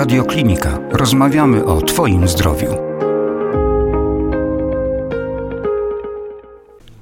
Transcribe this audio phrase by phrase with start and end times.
[0.00, 0.78] Radio Klinika.
[0.90, 2.68] Rozmawiamy o Twoim zdrowiu.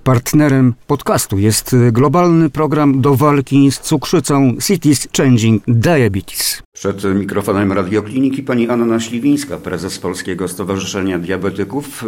[0.05, 6.63] Partnerem podcastu jest globalny program do walki z cukrzycą Cities Changing Diabetes.
[6.73, 12.05] Przed mikrofonem Radiokliniki pani Anna Śliwińska, prezes Polskiego Stowarzyszenia Diabetyków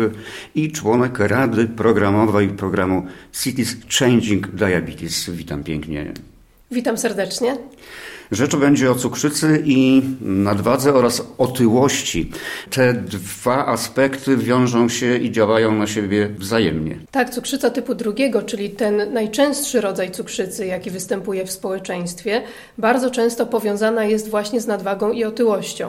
[0.54, 5.30] i członek Rady Programowej programu Cities Changing Diabetes.
[5.30, 6.12] Witam pięknie.
[6.70, 7.56] Witam serdecznie.
[8.30, 12.30] Rzecz będzie o cukrzycy i nadwadze oraz otyłości.
[12.70, 16.98] Te dwa aspekty wiążą się i działają na siebie wzajemnie.
[17.10, 22.42] Tak, cukrzyca typu drugiego, czyli ten najczęstszy rodzaj cukrzycy, jaki występuje w społeczeństwie,
[22.78, 25.88] bardzo często powiązana jest właśnie z nadwagą i otyłością.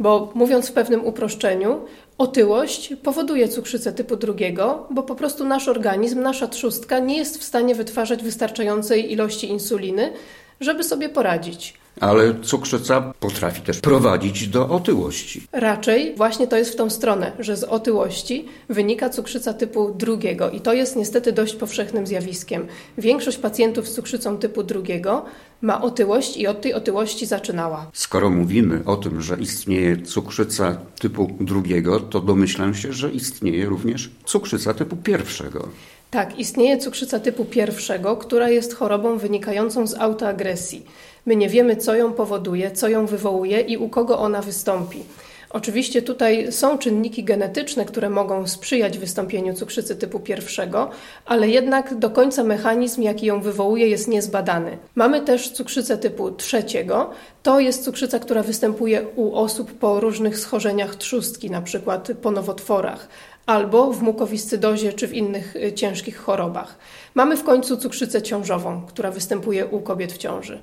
[0.00, 1.80] Bo mówiąc w pewnym uproszczeniu,
[2.18, 7.44] Otyłość powoduje cukrzycę typu drugiego, bo po prostu nasz organizm, nasza trzustka nie jest w
[7.44, 10.12] stanie wytwarzać wystarczającej ilości insuliny,
[10.60, 11.74] żeby sobie poradzić.
[12.00, 15.42] Ale cukrzyca potrafi też prowadzić do otyłości.
[15.52, 20.60] Raczej właśnie to jest w tą stronę, że z otyłości wynika cukrzyca typu drugiego i
[20.60, 22.66] to jest niestety dość powszechnym zjawiskiem.
[22.98, 25.24] Większość pacjentów z cukrzycą typu drugiego
[25.62, 27.90] ma otyłość i od tej otyłości zaczynała.
[27.92, 34.10] Skoro mówimy o tym, że istnieje cukrzyca typu drugiego, to domyślam się, że istnieje również
[34.24, 35.68] cukrzyca typu pierwszego.
[36.10, 40.86] Tak, istnieje cukrzyca typu pierwszego, która jest chorobą wynikającą z autoagresji.
[41.26, 45.02] My nie wiemy, co ją powoduje, co ją wywołuje i u kogo ona wystąpi.
[45.50, 50.90] Oczywiście tutaj są czynniki genetyczne, które mogą sprzyjać wystąpieniu cukrzycy typu pierwszego,
[51.26, 54.78] ale jednak do końca mechanizm, jaki ją wywołuje, jest niezbadany.
[54.94, 57.10] Mamy też cukrzycę typu trzeciego.
[57.42, 63.08] To jest cukrzyca, która występuje u osób po różnych schorzeniach trzustki, na przykład po nowotworach
[63.48, 66.78] albo w mukowiscydozie czy w innych y, ciężkich chorobach.
[67.14, 70.60] Mamy w końcu cukrzycę ciążową, która występuje u kobiet w ciąży.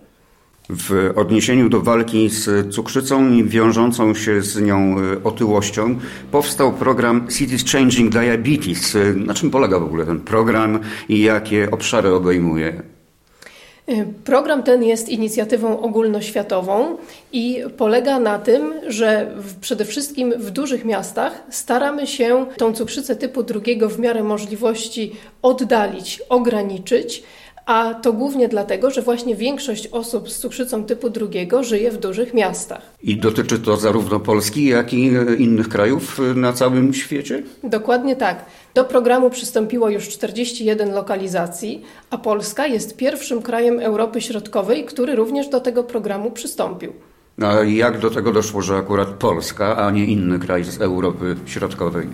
[0.69, 6.00] W odniesieniu do walki z cukrzycą i wiążącą się z nią y, otyłością
[6.31, 8.98] powstał program Cities Changing Diabetes.
[9.15, 10.80] Na czym polega w ogóle ten program
[11.10, 12.95] i jakie obszary obejmuje?
[13.90, 16.98] Y, program ten jest inicjatywą ogólnoświatową
[17.32, 23.16] i polega na tym, że w, przede wszystkim w dużych miastach staramy się tą cukrzycę
[23.16, 27.23] typu drugiego w miarę możliwości oddalić, ograniczyć
[27.65, 32.33] a to głównie dlatego, że właśnie większość osób z cukrzycą typu drugiego żyje w dużych
[32.33, 32.81] miastach.
[33.03, 37.43] I dotyczy to zarówno Polski, jak i innych krajów na całym świecie?
[37.64, 38.45] Dokładnie tak.
[38.73, 45.49] Do programu przystąpiło już 41 lokalizacji, a Polska jest pierwszym krajem Europy Środkowej, który również
[45.49, 46.93] do tego programu przystąpił.
[47.42, 52.08] A jak do tego doszło, że akurat Polska, a nie inny kraj z Europy Środkowej?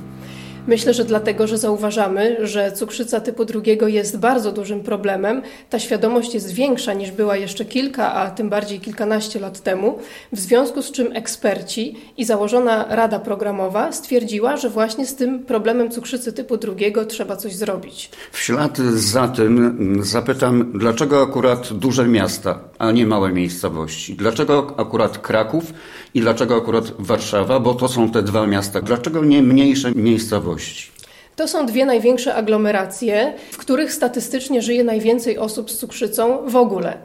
[0.68, 5.42] Myślę, że dlatego, że zauważamy, że cukrzyca typu drugiego jest bardzo dużym problemem.
[5.70, 10.00] Ta świadomość jest większa niż była jeszcze kilka, a tym bardziej kilkanaście lat temu,
[10.32, 15.92] w związku z czym eksperci i założona Rada Programowa stwierdziła, że właśnie z tym problemem
[15.92, 18.10] cukrzycy typu drugiego trzeba coś zrobić.
[18.32, 24.16] W ślad za tym zapytam, dlaczego akurat duże miasta, a nie małe miejscowości?
[24.16, 25.74] Dlaczego akurat Kraków
[26.14, 27.60] i dlaczego akurat Warszawa?
[27.60, 28.82] Bo to są te dwa miasta.
[28.82, 30.61] Dlaczego nie mniejsze miejscowości?
[31.36, 36.98] To są dwie największe aglomeracje, w których statystycznie żyje najwięcej osób z cukrzycą w ogóle.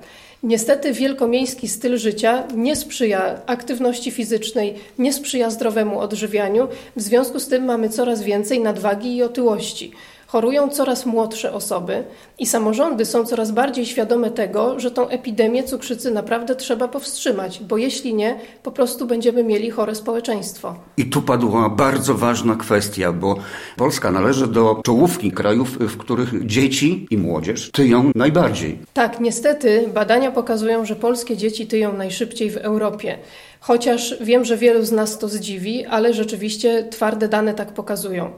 [0.43, 7.49] Niestety wielkomiejski styl życia nie sprzyja aktywności fizycznej, nie sprzyja zdrowemu odżywianiu, w związku z
[7.49, 9.93] tym mamy coraz więcej nadwagi i otyłości.
[10.27, 12.05] Chorują coraz młodsze osoby
[12.39, 17.77] i samorządy są coraz bardziej świadome tego, że tą epidemię cukrzycy naprawdę trzeba powstrzymać, bo
[17.77, 20.75] jeśli nie, po prostu będziemy mieli chore społeczeństwo.
[20.97, 23.37] I tu padła bardzo ważna kwestia, bo
[23.77, 28.79] Polska należy do czołówki krajów, w których dzieci i młodzież tyją najbardziej.
[28.95, 33.19] Tak, niestety badania pokazują, że polskie dzieci tyją najszybciej w Europie.
[33.61, 38.31] Chociaż wiem, że wielu z nas to zdziwi, ale rzeczywiście twarde dane tak pokazują.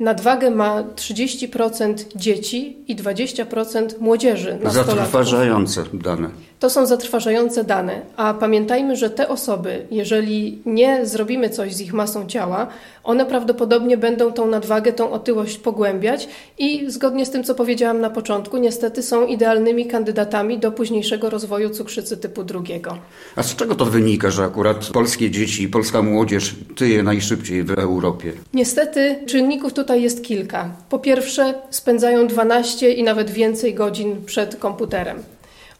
[0.00, 4.58] Nadwagę ma 30% dzieci i 20% młodzieży.
[4.64, 6.30] Zatrważające dane.
[6.60, 11.92] To są zatrważające dane, a pamiętajmy, że te osoby, jeżeli nie zrobimy coś z ich
[11.92, 12.66] masą ciała,
[13.04, 18.10] one prawdopodobnie będą tą nadwagę, tą otyłość pogłębiać i zgodnie z tym, co powiedziałam na
[18.10, 22.98] początku, niestety są idealnymi kandydatami do późniejszego rozwoju cukrzycy typu drugiego.
[23.36, 27.70] A z czego to wynika, że akurat polskie dzieci i polska młodzież tyje najszybciej w
[27.70, 28.32] Europie?
[28.54, 30.70] Niestety czynników tutaj jest kilka.
[30.88, 35.35] Po pierwsze, spędzają 12 i nawet więcej godzin przed komputerem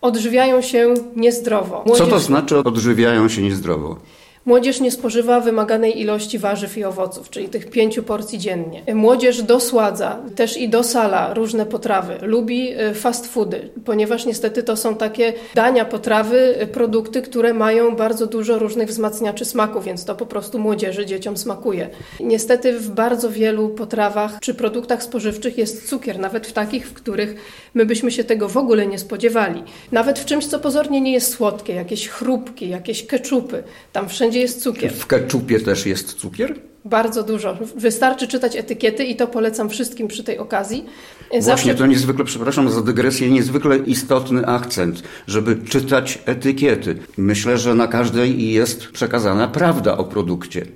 [0.07, 1.83] odżywiają się niezdrowo.
[1.87, 2.07] Młodzież...
[2.07, 3.97] Co to znaczy odżywiają się niezdrowo?
[4.47, 8.83] Młodzież nie spożywa wymaganej ilości warzyw i owoców, czyli tych pięciu porcji dziennie.
[8.95, 12.19] Młodzież dosładza też i dosala różne potrawy.
[12.23, 17.97] Lubi e, fast foody, ponieważ niestety to są takie dania, potrawy, e, produkty, które mają
[17.97, 21.89] bardzo dużo różnych wzmacniaczy smaku, więc to po prostu młodzieży, dzieciom smakuje.
[22.21, 27.35] Niestety w bardzo wielu potrawach czy produktach spożywczych jest cukier, nawet w takich, w których
[27.75, 29.63] my byśmy się tego w ogóle nie spodziewali.
[29.93, 33.63] Nawet w czymś, co pozornie nie jest słodkie, jakieś chrupki, jakieś keczupy.
[33.93, 34.93] Tam wszędzie jest cukier.
[34.93, 36.55] W keczupie też jest cukier?
[36.85, 37.57] Bardzo dużo.
[37.77, 40.85] Wystarczy czytać etykiety i to polecam wszystkim przy tej okazji.
[41.33, 41.41] Zawsze...
[41.41, 46.99] Właśnie to niezwykle, przepraszam za dygresję, niezwykle istotny akcent, żeby czytać etykiety.
[47.17, 50.67] Myślę, że na każdej jest przekazana prawda o produkcie.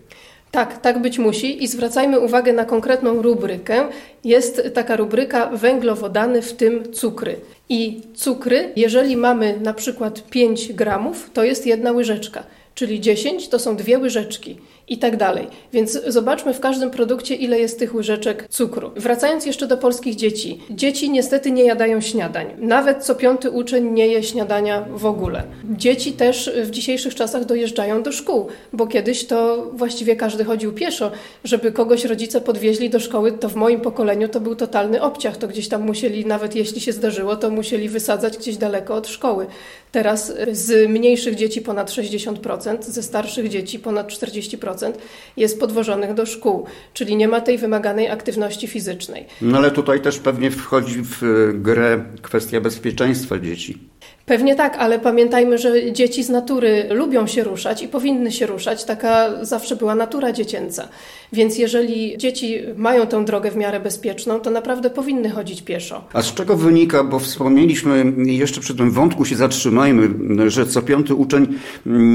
[0.50, 3.88] Tak, tak być musi i zwracajmy uwagę na konkretną rubrykę.
[4.24, 7.36] Jest taka rubryka węglowodany, w tym cukry.
[7.68, 12.42] I cukry, jeżeli mamy na przykład 5 gramów, to jest jedna łyżeczka,
[12.74, 14.58] czyli 10 to są dwie łyżeczki
[14.90, 15.46] i tak dalej.
[15.72, 18.90] Więc zobaczmy w każdym produkcie, ile jest tych łyżeczek cukru.
[18.96, 20.60] Wracając jeszcze do polskich dzieci.
[20.70, 22.46] Dzieci niestety nie jadają śniadań.
[22.58, 25.42] Nawet co piąty uczeń nie je śniadania w ogóle.
[25.70, 31.10] Dzieci też w dzisiejszych czasach dojeżdżają do szkół, bo kiedyś to właściwie każdy chodził pieszo.
[31.44, 35.36] Żeby kogoś rodzice podwieźli do szkoły, to w moim pokoleniu to był totalny obciach.
[35.36, 39.46] To gdzieś tam musieli, nawet jeśli się zdarzyło, to musieli wysadzać gdzieś daleko od szkoły.
[39.92, 44.92] Teraz z mniejszych dzieci ponad 60%, ze starszych dzieci ponad 40%
[45.36, 46.64] jest podwożonych do szkół,
[46.94, 49.26] czyli nie ma tej wymaganej aktywności fizycznej.
[49.42, 51.22] No ale tutaj też pewnie wchodzi w
[51.54, 53.78] grę kwestia bezpieczeństwa dzieci.
[54.26, 58.84] Pewnie tak, ale pamiętajmy, że dzieci z natury lubią się ruszać i powinny się ruszać.
[58.84, 60.88] Taka zawsze była natura dziecięca.
[61.32, 66.04] Więc jeżeli dzieci mają tę drogę w miarę bezpieczną, to naprawdę powinny chodzić pieszo.
[66.12, 70.08] A z czego wynika, bo wspomnieliśmy, jeszcze przy tym wątku się zatrzymajmy,
[70.50, 71.46] że co piąty uczeń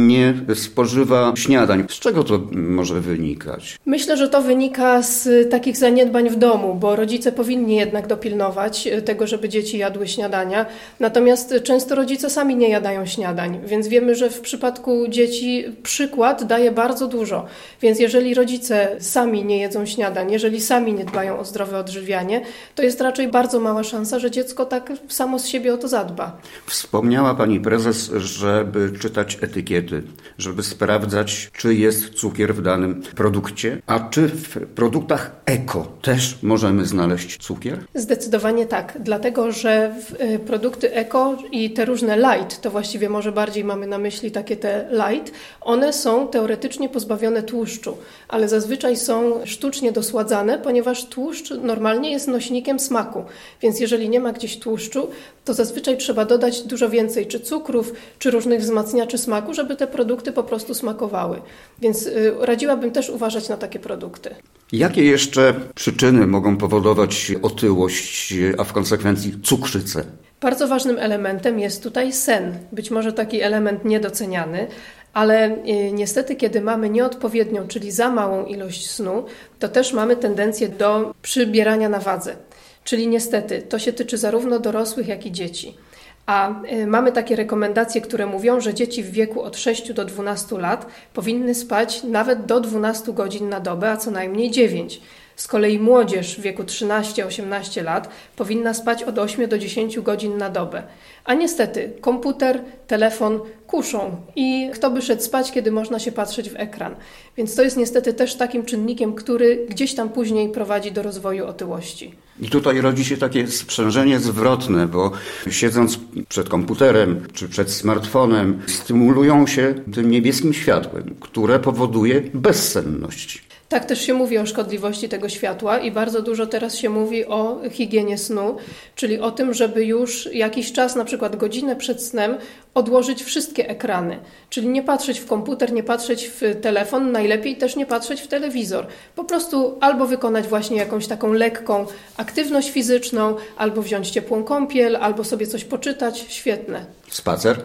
[0.08, 1.86] nie spożywa śniadań.
[1.90, 3.78] Z czego to może wynikać?
[3.86, 9.28] Myślę, że to wynika z takich zaniedbań w domu, bo rodzice powinni jednak dopilnować tego,
[9.28, 10.66] żeby dzieci jadły śniadania.
[11.00, 16.72] Natomiast często rodzice sami nie jadają śniadań, więc wiemy, że w przypadku dzieci przykład daje
[16.72, 17.46] bardzo dużo.
[17.82, 22.42] Więc jeżeli rodzice sami nie jedzą śniadań, jeżeli sami nie dbają o zdrowe odżywianie,
[22.76, 26.38] to jest raczej bardzo mała szansa, że dziecko tak samo z siebie o to zadba.
[26.66, 30.04] Wspomniała pani prezes, żeby czytać etykiety,
[30.38, 36.86] żeby sprawdzać, czy jest cukier w danym produkcie, a czy w produktach eko też możemy
[36.86, 37.80] znaleźć cukier?
[37.96, 43.64] Zdecydowanie tak, dlatego że y, produkty eko i te różne light, to właściwie może bardziej
[43.64, 45.32] mamy na myśli takie te light,
[45.62, 47.98] one są teoretycznie pozbawione tłuszczu,
[48.28, 53.24] ale zazwyczaj są sztucznie dosładzane, ponieważ tłuszcz normalnie jest nośnikiem smaku.
[53.62, 55.08] Więc jeżeli nie ma gdzieś tłuszczu,
[55.46, 60.32] to zazwyczaj trzeba dodać dużo więcej czy cukrów, czy różnych wzmacniaczy smaku, żeby te produkty
[60.32, 61.42] po prostu smakowały.
[61.82, 64.36] Więc y, radziłabym też uważać na takie produkty.
[64.72, 70.04] Jakie jeszcze przyczyny mogą powodować otyłość, a w konsekwencji cukrzycę?
[70.42, 72.58] Bardzo ważnym elementem jest tutaj sen.
[72.72, 74.68] Być może taki element niedoceniany,
[75.14, 79.26] ale y, niestety, kiedy mamy nieodpowiednią, czyli za małą ilość snu,
[79.60, 82.36] to też mamy tendencję do przybierania na wadze.
[82.84, 85.78] Czyli niestety to się tyczy zarówno dorosłych, jak i dzieci.
[86.26, 90.58] A y, mamy takie rekomendacje, które mówią, że dzieci w wieku od 6 do 12
[90.58, 95.02] lat powinny spać nawet do 12 godzin na dobę, a co najmniej 9.
[95.36, 100.50] Z kolei młodzież w wieku 13-18 lat powinna spać od 8 do 10 godzin na
[100.50, 100.84] dobę.
[101.26, 106.56] A niestety komputer, telefon kuszą i kto by szedł spać, kiedy można się patrzeć w
[106.56, 106.96] ekran.
[107.38, 112.14] Więc to jest niestety też takim czynnikiem, który gdzieś tam później prowadzi do rozwoju otyłości.
[112.42, 115.12] I tutaj rodzi się takie sprzężenie zwrotne, bo
[115.50, 116.00] siedząc
[116.30, 123.46] przed komputerem czy przed smartfonem, stymulują się tym niebieskim światłem, które powoduje bezsenność.
[123.76, 127.62] Tak też się mówi o szkodliwości tego światła i bardzo dużo teraz się mówi o
[127.72, 128.58] higienie snu,
[128.96, 132.38] czyli o tym, żeby już jakiś czas, na przykład godzinę przed snem,
[132.74, 134.20] odłożyć wszystkie ekrany.
[134.50, 138.88] Czyli nie patrzeć w komputer, nie patrzeć w telefon, najlepiej też nie patrzeć w telewizor.
[139.16, 141.86] Po prostu albo wykonać właśnie jakąś taką lekką
[142.18, 146.26] aktywność fizyczną, albo wziąć ciepłą kąpiel, albo sobie coś poczytać.
[146.28, 146.86] Świetne.
[147.10, 147.62] Spacer?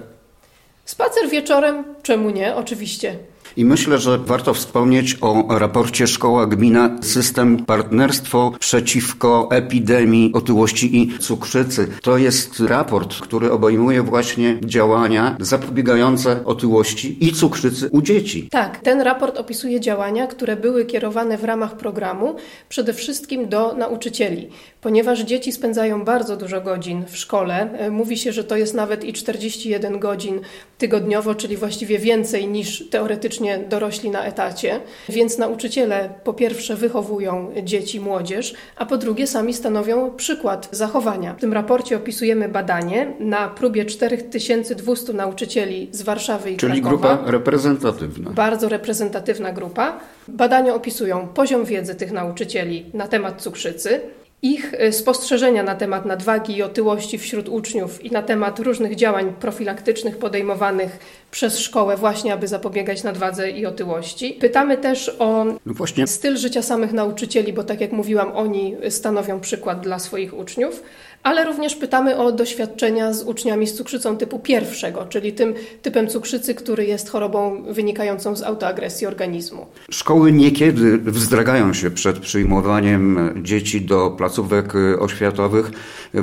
[0.85, 2.57] Spacer wieczorem, czemu nie?
[2.57, 3.17] Oczywiście.
[3.57, 11.19] I myślę, że warto wspomnieć o raporcie Szkoła Gmina System Partnerstwo przeciwko epidemii otyłości i
[11.19, 11.89] cukrzycy.
[12.03, 18.49] To jest raport, który obejmuje właśnie działania zapobiegające otyłości i cukrzycy u dzieci.
[18.51, 22.37] Tak, ten raport opisuje działania, które były kierowane w ramach programu
[22.69, 24.49] przede wszystkim do nauczycieli,
[24.81, 27.73] ponieważ dzieci spędzają bardzo dużo godzin w szkole.
[27.79, 30.41] E, mówi się, że to jest nawet i 41 godzin
[30.79, 38.01] tygodniowo, czyli właściwie więcej niż teoretycznie dorośli na etacie, więc nauczyciele po pierwsze wychowują dzieci,
[38.01, 41.35] młodzież, a po drugie sami stanowią przykład zachowania.
[41.35, 47.17] W tym raporcie opisujemy badanie na próbie 4200 nauczycieli z Warszawy i Czyli Krakowa.
[47.17, 48.31] grupa reprezentatywna.
[48.31, 50.01] Bardzo reprezentatywna grupa.
[50.29, 54.01] Badania opisują poziom wiedzy tych nauczycieli na temat cukrzycy,
[54.43, 59.33] ich y, spostrzeżenia na temat nadwagi i otyłości wśród uczniów i na temat różnych działań
[59.41, 60.99] profilaktycznych podejmowanych
[61.31, 64.33] przez szkołę właśnie, aby zapobiegać nadwadze i otyłości.
[64.41, 69.81] Pytamy też o No styl życia samych nauczycieli, bo tak jak mówiłam, oni stanowią przykład
[69.81, 70.83] dla swoich uczniów,
[71.23, 76.55] ale również pytamy o doświadczenia z uczniami z cukrzycą typu pierwszego, czyli tym typem cukrzycy,
[76.55, 79.67] który jest chorobą wynikającą z autoagresji organizmu.
[79.91, 85.71] szkoły niekiedy wzdragają się przed przyjmowaniem dzieci do placówek oświatowych,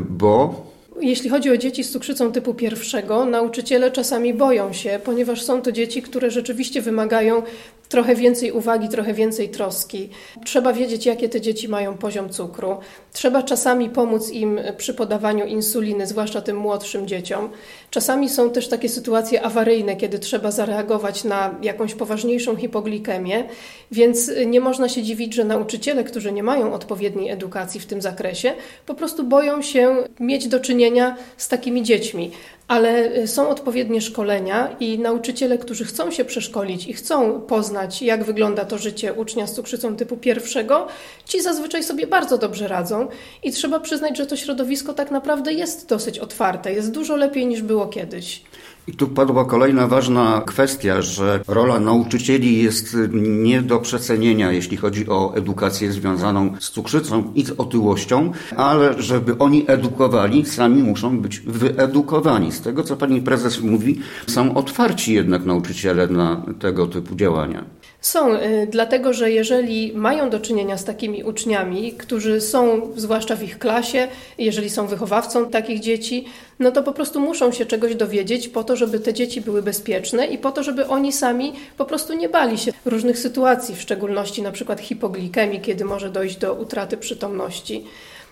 [0.10, 0.68] bo
[1.01, 5.72] Jeśli chodzi o dzieci z cukrzycą typu pierwszego, nauczyciele czasami boją się, ponieważ są to
[5.72, 7.44] dzieci, które rzeczywiście wymagają
[7.89, 10.10] trochę więcej uwagi, trochę więcej troski.
[10.46, 12.77] Trzeba wiedzieć, jakie te dzieci mają poziom cukru.
[13.13, 17.50] Trzeba czasami pomóc im przy podawaniu insuliny, zwłaszcza tym młodszym dzieciom.
[17.91, 23.44] Czasami są też takie sytuacje awaryjne, kiedy trzeba zareagować na jakąś poważniejszą hipoglikemię,
[23.91, 28.53] więc nie można się dziwić, że nauczyciele, którzy nie mają odpowiedniej edukacji w tym zakresie,
[28.86, 32.32] po prostu boją się mieć do czynienia z takimi dziećmi.
[32.68, 38.24] Ale y, są odpowiednie szkolenia i nauczyciele, którzy chcą się przeszkolić i chcą poznać, jak
[38.24, 40.88] wygląda to życie ucznia z cukrzycą typu pierwszego,
[41.26, 43.08] ci zazwyczaj sobie bardzo dobrze radzą
[43.44, 47.62] i trzeba przyznać, że to środowisko tak naprawdę jest dosyć otwarte, jest dużo lepiej niż
[47.62, 48.42] było kiedyś.
[48.88, 55.10] I tu padła kolejna ważna kwestia, że rola nauczycieli jest nie do przecenienia, jeśli chodzi
[55.10, 61.39] o edukację związaną z cukrzycą i z otyłością, ale żeby oni edukowali, sami muszą być
[61.39, 62.51] wyedukowani.
[62.51, 67.63] Z tego, co pani prezes mówi, są otwarci jednak nauczyciele na tego typu działania.
[68.08, 73.44] Są, y, dlatego że jeżeli mają do czynienia z takimi uczniami, którzy są zwłaszcza w
[73.44, 76.26] ich klasie, jeżeli są wychowawcą takich dzieci,
[76.60, 80.26] no to po prostu muszą się czegoś dowiedzieć po to, żeby te dzieci były bezpieczne
[80.28, 84.42] i po to, żeby oni sami po prostu nie bali się różnych sytuacji, w szczególności
[84.42, 87.84] na przykład hipoglikemii, kiedy może dojść do utraty przytomności.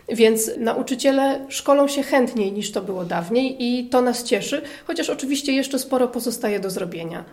[0.09, 5.51] Więc nauczyciele szkolą się chętniej niż to było dawniej i to nas cieszy, chociaż oczywiście
[5.51, 7.25] jeszcze sporo pozostaje do zrobienia.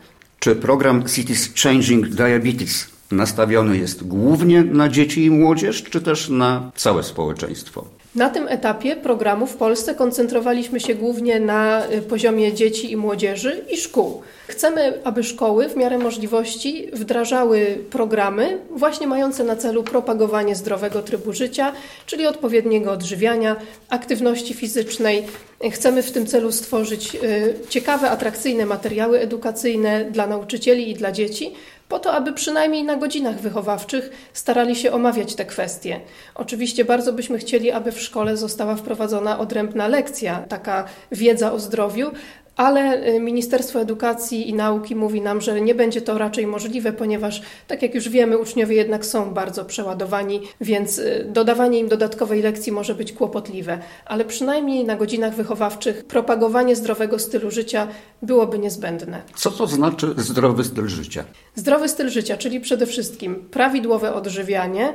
[0.43, 6.71] Czy program Cities Changing Diabetes nastawiony jest głównie na dzieci i młodzież, czy też na
[6.77, 7.85] całe społeczeństwo?
[8.15, 13.65] Na tym etapie programu w Polsce koncentrowaliśmy się głównie na y, poziomie dzieci i młodzieży
[13.71, 14.23] i szkół.
[14.49, 21.33] Chcemy, aby szkoły w miarę możliwości wdrażały programy właśnie mające na celu propagowanie zdrowego trybu
[21.33, 21.73] życia,
[22.07, 23.57] czyli odpowiedniego odżywiania,
[23.89, 25.27] aktywności fizycznej.
[25.71, 31.53] Chcemy w tym celu stworzyć y, ciekawe, atrakcyjne materiały edukacyjne dla nauczycieli i dla dzieci,
[31.93, 36.01] po to, aby przynajmniej na godzinach wychowawczych starali się omawiać te kwestie.
[36.35, 42.11] Oczywiście bardzo byśmy chcieli, aby w szkole została wprowadzona odrębna lekcja, taka wiedza o zdrowiu,
[42.57, 47.43] ale y, Ministerstwo Edukacji i Nauki mówi nam, że nie będzie to raczej możliwe, ponieważ,
[47.69, 52.73] tak jak już wiemy, uczniowie jednak są bardzo przeładowani, więc y, dodawanie im dodatkowej lekcji
[52.73, 53.79] może być kłopotliwe.
[54.05, 57.89] Ale przynajmniej na godzinach wychowawczych propagowanie zdrowego stylu życia
[58.23, 59.23] byłoby niezbędne.
[59.37, 61.25] Co to znaczy zdrowy styl życia?
[61.55, 64.93] Zdrowy styl życia, czyli przede wszystkim prawidłowe odżywianie,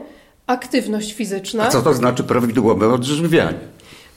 [0.47, 1.63] aktywność fizyczna.
[1.63, 3.59] A co to znaczy prawidłowe odżywianie?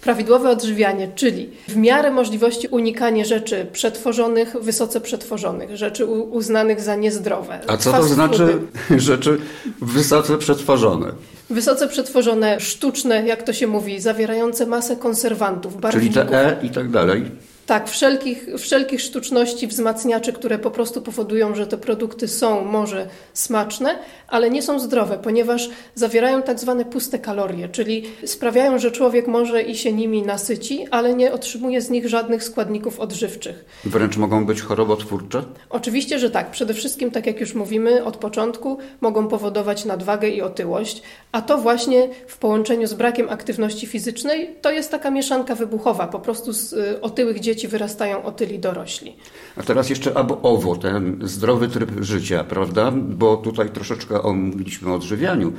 [0.02, 7.60] Prawidłowe odżywianie, czyli w miarę możliwości unikanie rzeczy przetworzonych, wysoce przetworzonych, rzeczy uznanych za niezdrowe.
[7.66, 8.58] A co to znaczy
[8.96, 9.38] rzeczy
[9.80, 11.12] wysoce przetworzone?
[11.50, 16.14] Wysoce przetworzone, sztuczne, jak to się mówi, zawierające masę konserwantów, Czyli barwników.
[16.14, 17.30] te E i tak dalej.
[17.70, 23.98] Tak, wszelkich, wszelkich sztuczności, wzmacniaczy, które po prostu powodują, że te produkty są może smaczne,
[24.28, 29.62] ale nie są zdrowe, ponieważ zawierają tak zwane puste kalorie, czyli sprawiają, że człowiek może
[29.62, 33.64] i się nimi nasyci, ale nie otrzymuje z nich żadnych składników odżywczych.
[33.84, 35.42] Wręcz mogą być chorobotwórcze.
[35.70, 36.50] Oczywiście, że tak.
[36.50, 41.58] Przede wszystkim, tak jak już mówimy od początku, mogą powodować nadwagę i otyłość, a to
[41.58, 46.06] właśnie w połączeniu z brakiem aktywności fizycznej to jest taka mieszanka wybuchowa.
[46.06, 49.16] Po prostu z y, otyłych dzieci wyrastają otyli dorośli.
[49.56, 52.90] A teraz jeszcze abo owo, ten zdrowy tryb życia, prawda?
[52.94, 55.52] Bo tutaj troszeczkę omówiliśmy o odżywianiu,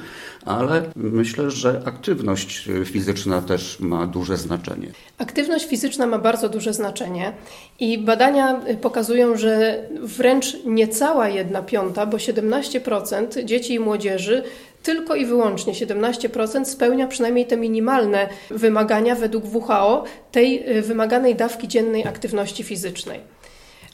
[0.45, 4.91] ale myślę, że aktywność fizyczna też ma duże znaczenie.
[5.17, 7.33] Aktywność fizyczna ma bardzo duże znaczenie
[7.79, 14.43] i badania pokazują, że wręcz niecała jedna piąta, bo 17% dzieci i młodzieży
[14.83, 21.67] tylko i wyłącznie 17% spełnia przynajmniej te minimalne wymagania według WHO tej y, wymaganej dawki
[21.67, 23.19] dziennej aktywności fizycznej.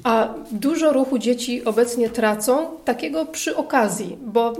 [0.03, 4.53] A dużo ruchu dzieci obecnie tracą takiego przy okazji, bo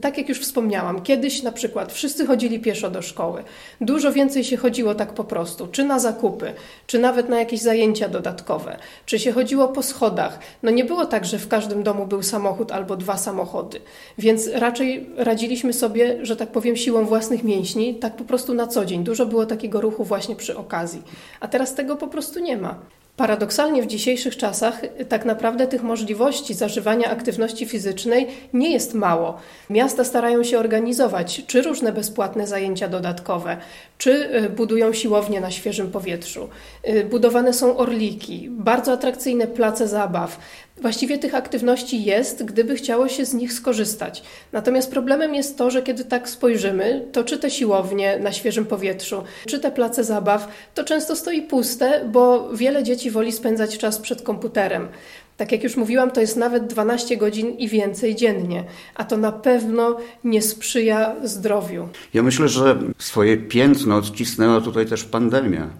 [0.00, 3.44] tak jak już wspomniałam, kiedyś na przykład wszyscy chodzili pieszo do szkoły.
[3.80, 6.52] Dużo więcej się chodziło tak po prostu, czy na zakupy,
[6.86, 10.38] czy nawet na jakieś zajęcia dodatkowe, czy się chodziło po schodach.
[10.62, 13.80] No nie było tak, że w każdym domu był samochód albo dwa samochody,
[14.18, 18.84] więc raczej radziliśmy sobie, że tak powiem, siłą własnych mięśni, tak po prostu na co
[18.84, 19.04] dzień.
[19.04, 21.02] Dużo było takiego ruchu właśnie przy okazji.
[21.40, 22.78] A teraz tego po prostu nie ma.
[23.16, 29.38] Paradoksalnie w dzisiejszych czasach tak naprawdę tych możliwości zażywania aktywności fizycznej nie jest mało.
[29.70, 33.56] Miasta starają się organizować czy różne bezpłatne zajęcia dodatkowe,
[34.04, 36.48] czy y, budują siłownie na świeżym powietrzu.
[36.88, 40.38] Y, budowane są orliki, bardzo atrakcyjne place zabaw.
[40.76, 44.22] Właściwie tych aktywności jest, gdyby chciało się z nich skorzystać.
[44.52, 49.22] Natomiast problemem jest to, że kiedy tak spojrzymy, to czy te siłownie na świeżym powietrzu,
[49.46, 54.22] czy te place zabaw, to często stoi puste, bo wiele dzieci woli spędzać czas przed
[54.22, 54.88] komputerem.
[55.36, 58.64] Tak jak już mówiłam, to jest nawet 12 godzin i więcej dziennie,
[58.94, 61.88] a to na pewno nie sprzyja zdrowiu.
[62.14, 65.70] Ja myślę, że swoje piętno odcisnęła tutaj też pandemia.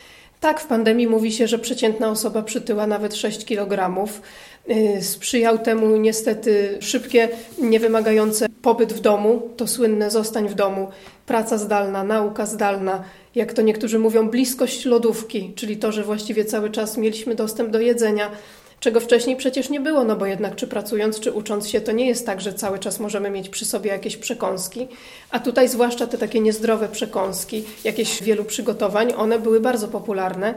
[0.41, 4.05] Tak, w pandemii mówi się, że przeciętna osoba przytyła nawet 6 kg.
[4.71, 10.89] Y, sprzyjał temu niestety szybkie, niewymagające pobyt w domu, to słynne zostań w domu,
[11.27, 16.71] praca zdalna, nauka zdalna, jak to niektórzy mówią, bliskość lodówki, czyli to, że właściwie cały
[16.71, 18.31] czas mieliśmy dostęp do jedzenia,
[18.81, 22.07] czego wcześniej przecież nie było, no bo jednak czy pracując, czy ucząc się, to nie
[22.07, 24.89] jest tak, że cały czas możemy mieć przy sobie jakieś przekąski,
[25.31, 30.55] a tutaj zwłaszcza te takie niezdrowe przekąski, jakieś wielu przygotowań, one były bardzo popularne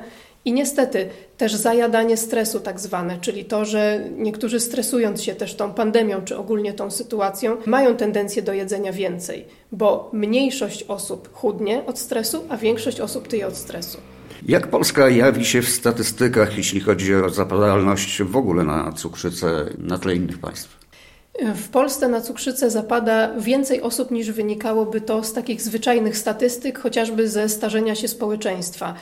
[0.48, 5.74] i niestety też zajadanie stresu tak zwane, czyli to, że niektórzy stresując się też tą
[5.74, 12.00] pandemią czy ogólnie tą sytuacją, mają tendencję do jedzenia więcej, bo mniejszość osób chudnie od
[12.00, 14.17] stresu, a większość osób tyje od stresu.
[14.48, 19.98] Jak Polska jawi się w statystykach, jeśli chodzi o zapadalność w ogóle na cukrzycę na
[19.98, 20.77] tle innych państw?
[21.56, 27.30] W Polsce na cukrzycę zapada więcej osób niż wynikałoby to z takich zwyczajnych statystyk, chociażby
[27.30, 28.94] ze starzenia się społeczeństwa.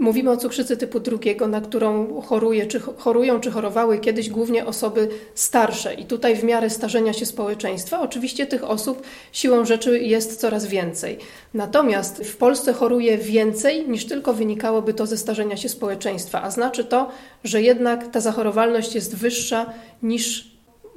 [0.00, 5.08] Mówimy o cukrzycy typu drugiego, na którą choruje, czy chorują, czy chorowały kiedyś głównie osoby
[5.34, 5.94] starsze.
[5.94, 11.18] I tutaj w miarę starzenia się społeczeństwa, oczywiście tych osób siłą rzeczy jest coraz więcej.
[11.54, 16.84] Natomiast w Polsce choruje więcej niż tylko wynikałoby to ze starzenia się społeczeństwa, a znaczy
[16.84, 17.08] to,
[17.44, 20.50] że jednak ta zachorowalność jest wyższa niż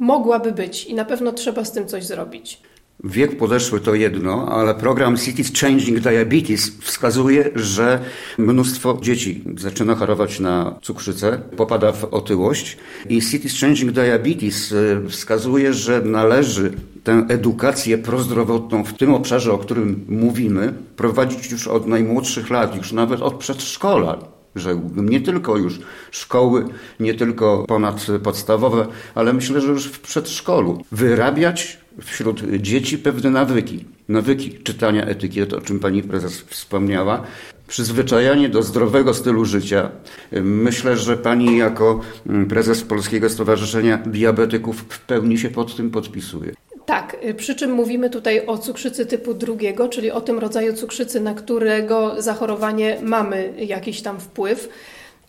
[0.03, 2.61] mogłaby być i na pewno trzeba z tym coś zrobić.
[3.03, 7.99] Wiek podeszły to jedno, ale program Cities Changing Diabetes wskazuje, że
[8.37, 12.77] mnóstwo dzieci zaczyna chorować na cukrzycę, popada w otyłość
[13.09, 16.71] i Cities Changing Diabetes y, wskazuje, że należy
[17.03, 22.91] tę edukację prozdrowotną w tym obszarze, o którym mówimy, prowadzić już od najmłodszych lat, już
[22.91, 25.09] nawet od przedszkola rzekłbym.
[25.09, 25.79] Nie tylko już
[26.11, 26.65] szkoły,
[26.99, 30.83] nie tylko ponadpodstawowe, ale myślę, że już w przedszkolu.
[30.91, 33.85] Wyrabiać wśród dzieci pewne nawyki.
[34.09, 37.23] Nawyki czytania etykiet, o czym pani prezes wspomniała.
[37.67, 39.89] Przyzwyczajanie do zdrowego stylu życia.
[40.43, 42.01] Myślę, że pani jako
[42.49, 46.53] prezes Polskiego Stowarzyszenia Diabetyków w pełni się pod tym podpisuje.
[46.85, 51.21] Tak, y, przy czym mówimy tutaj o cukrzycy typu drugiego, czyli o tym rodzaju cukrzycy,
[51.21, 54.69] na którego zachorowanie mamy jakiś tam wpływ.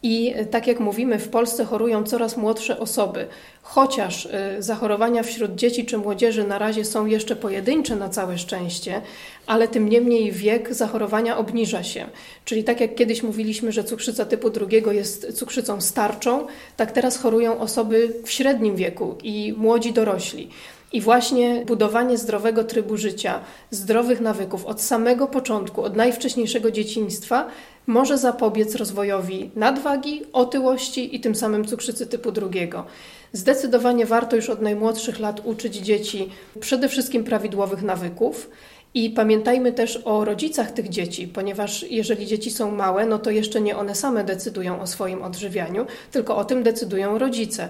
[0.02, 3.26] I y, tak jak mówimy, w Polsce chorują coraz młodsze osoby.
[3.62, 4.30] Chociaż y,
[4.62, 9.00] zachorowania wśród dzieci czy młodzieży na razie są jeszcze pojedyncze na całe szczęście,
[9.46, 12.06] ale tym niemniej wiek zachorowania obniża się.
[12.44, 17.58] Czyli tak jak kiedyś mówiliśmy, że cukrzyca typu drugiego jest cukrzycą starczą, tak teraz chorują
[17.58, 20.50] osoby w średnim wieku i młodzi dorośli.
[20.94, 27.48] I właśnie budowanie zdrowego trybu życia, zdrowych nawyków od samego początku, od najwcześniejszego dzieciństwa,
[27.86, 32.84] może zapobiec rozwojowi nadwagi, otyłości i tym samym cukrzycy typu drugiego.
[33.32, 36.30] Zdecydowanie warto już od najmłodszych lat uczyć dzieci
[36.60, 38.50] przede wszystkim prawidłowych nawyków.
[38.96, 43.60] I pamiętajmy też o rodzicach tych dzieci, ponieważ jeżeli dzieci są małe, no to jeszcze
[43.60, 47.68] nie one same decydują o swoim odżywianiu, tylko o tym decydują rodzice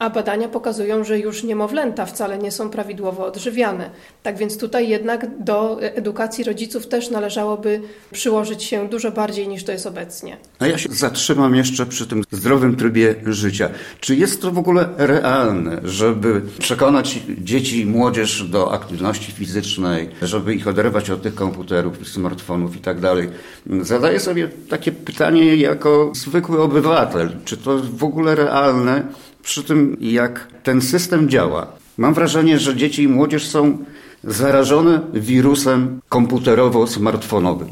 [0.00, 3.90] a badania pokazują, że już niemowlęta wcale nie są prawidłowo odżywiane.
[4.22, 7.80] Tak więc tutaj jednak do edukacji rodziców też należałoby
[8.12, 10.36] przyłożyć się dużo bardziej niż to jest obecnie.
[10.58, 13.68] A ja się zatrzymam jeszcze przy tym zdrowym trybie życia.
[14.00, 20.54] Czy jest to w ogóle realne, żeby przekonać dzieci i młodzież do aktywności fizycznej, żeby
[20.54, 23.28] ich oderwać od tych komputerów, smartfonów i tak dalej?
[23.80, 27.36] Zadaję sobie takie pytanie jako zwykły obywatel.
[27.44, 29.04] Czy to w ogóle realne?
[29.42, 31.66] Przy tym, jak ten system działa.
[31.98, 33.78] Mam wrażenie, że dzieci i młodzież są
[34.24, 37.68] zarażone wirusem komputerowo-smartfonowym.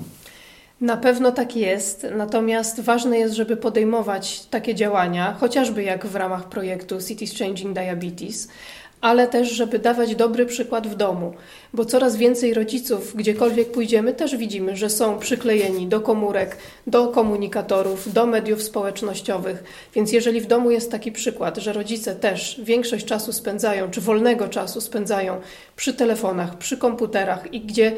[0.81, 6.49] Na pewno tak jest, natomiast ważne jest, żeby podejmować takie działania, chociażby jak w ramach
[6.49, 8.49] projektu Cities Changing Diabetes,
[9.01, 11.35] ale też, żeby dawać dobry przykład w domu,
[11.75, 16.57] bo coraz więcej rodziców, gdziekolwiek pójdziemy, też widzimy, że są przyklejeni do komórek,
[16.87, 19.65] do komunikatorów, do mediów społecznościowych.
[19.95, 24.49] Więc jeżeli w domu jest taki przykład, że rodzice też większość czasu spędzają, czy wolnego
[24.49, 25.41] czasu spędzają
[25.77, 27.93] przy telefonach, przy komputerach i gdzie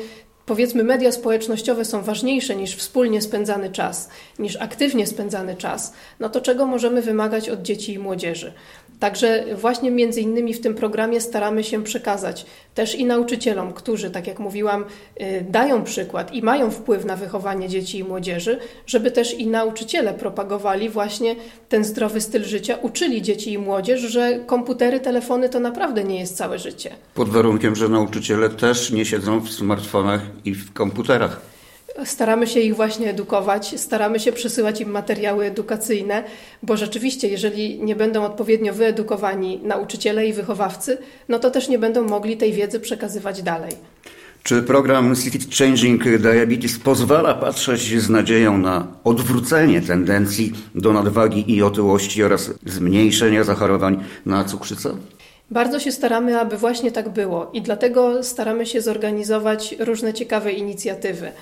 [0.46, 4.08] powiedzmy media społecznościowe są ważniejsze niż wspólnie spędzany czas,
[4.38, 8.52] niż aktywnie spędzany czas, no to czego możemy wymagać od dzieci i młodzieży?
[9.00, 14.26] Także właśnie między innymi w tym programie staramy się przekazać też i nauczycielom, którzy, tak
[14.26, 14.84] jak mówiłam,
[15.20, 20.14] y, dają przykład i mają wpływ na wychowanie dzieci i młodzieży, żeby też i nauczyciele
[20.14, 21.36] propagowali właśnie
[21.68, 26.36] ten zdrowy styl życia, uczyli dzieci i młodzież, że komputery, telefony to naprawdę nie jest
[26.36, 26.90] całe życie.
[27.14, 31.40] Pod warunkiem, że nauczyciele też nie siedzą w smartfonach i w komputerach.
[32.04, 36.24] Staramy się ich właśnie edukować, staramy się przesyłać im materiały edukacyjne,
[36.62, 42.04] bo rzeczywiście, jeżeli nie będą odpowiednio wyedukowani nauczyciele i wychowawcy, no to też nie będą
[42.08, 43.72] mogli tej wiedzy przekazywać dalej.
[44.42, 51.62] Czy program City Changing Diabetes pozwala patrzeć z nadzieją na odwrócenie tendencji do nadwagi i
[51.62, 54.96] otyłości oraz zmniejszenia zachorowań na cukrzycę?
[55.50, 61.32] Bardzo się staramy, aby właśnie tak było i dlatego staramy się zorganizować różne ciekawe inicjatywy.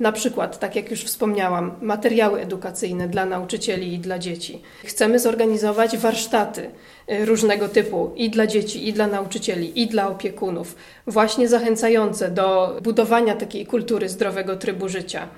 [0.00, 4.62] Na przykład, tak jak już wspomniałam, materiały edukacyjne dla nauczycieli i dla dzieci.
[4.84, 6.70] Chcemy zorganizować warsztaty
[7.12, 12.76] y, różnego typu i dla dzieci, i dla nauczycieli, i dla opiekunów, właśnie zachęcające do
[12.82, 15.28] budowania takiej kultury zdrowego trybu życia.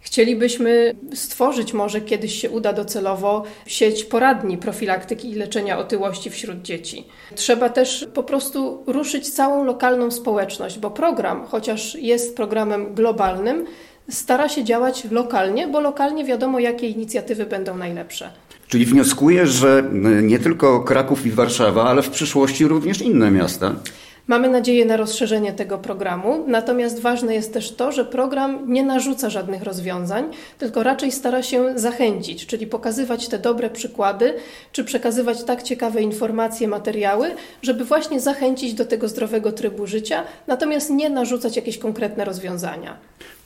[0.00, 7.04] Chcielibyśmy stworzyć, może kiedyś się uda docelowo, sieć poradni profilaktyki i leczenia otyłości wśród dzieci.
[7.34, 13.66] Trzeba też po prostu ruszyć całą lokalną społeczność, bo program, chociaż jest programem globalnym,
[14.10, 18.30] stara się działać lokalnie, bo lokalnie wiadomo, jakie inicjatywy będą najlepsze.
[18.68, 19.84] Czyli wnioskuję, że
[20.22, 23.74] nie tylko Kraków i Warszawa, ale w przyszłości również inne miasta.
[24.26, 29.30] Mamy nadzieję na rozszerzenie tego programu, natomiast ważne jest też to, że program nie narzuca
[29.30, 30.24] żadnych rozwiązań,
[30.58, 34.34] tylko raczej stara się zachęcić, czyli pokazywać te dobre przykłady,
[34.72, 40.90] czy przekazywać tak ciekawe informacje, materiały, żeby właśnie zachęcić do tego zdrowego trybu życia, natomiast
[40.90, 42.96] nie narzucać jakieś konkretne rozwiązania.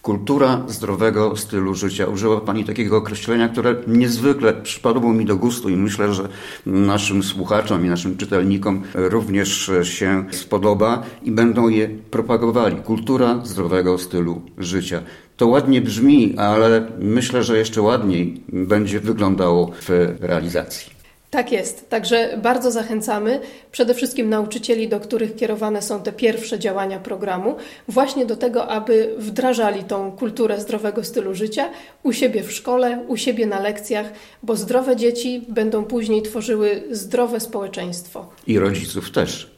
[0.02, 2.06] Kultura zdrowego stylu życia.
[2.06, 6.28] Użyła Pani takiego określenia, które niezwykle przypadło mi do gustu i myślę, że
[6.66, 12.76] naszym słuchaczom i naszym czytelnikom również się spodoba i będą je propagowali.
[12.76, 15.02] Kultura zdrowego stylu życia.
[15.36, 20.91] To ładnie brzmi, ale myślę, że jeszcze ładniej będzie wyglądało w realizacji.
[21.32, 21.90] Tak jest.
[21.90, 23.40] Także bardzo zachęcamy
[23.70, 27.56] przede wszystkim nauczycieli, do których kierowane są te pierwsze działania programu,
[27.88, 31.70] właśnie do tego, aby wdrażali tą kulturę zdrowego stylu życia
[32.02, 37.40] u siebie w szkole, u siebie na lekcjach, bo zdrowe dzieci będą później tworzyły zdrowe
[37.40, 38.28] społeczeństwo.
[38.46, 39.50] I rodziców też.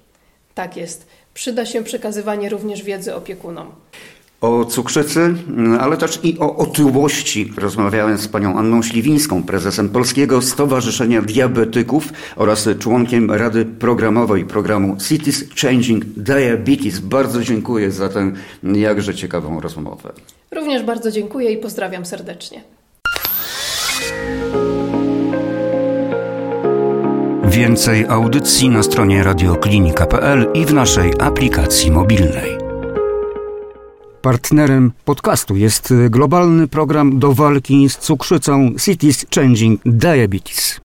[0.54, 1.06] Tak jest.
[1.34, 3.72] Przyda się przekazywanie również wiedzy opiekunom
[4.44, 5.34] o cukrzycy,
[5.80, 7.52] ale też i o otyłości.
[7.56, 15.44] Rozmawiałem z panią Anną Śliwińską, prezesem Polskiego Stowarzyszenia Diabetyków oraz członkiem Rady Programowej programu Cities
[15.62, 16.98] Changing Diabetes.
[16.98, 20.12] Bardzo dziękuję za tę jakże ciekawą rozmowę.
[20.50, 22.60] Również bardzo dziękuję i pozdrawiam serdecznie.
[27.44, 32.53] Więcej audycji na stronie radioklinika.pl i w naszej aplikacji mobilnej.
[34.24, 40.83] Partnerem podcastu jest globalny program do walki z cukrzycą Cities Changing Diabetes.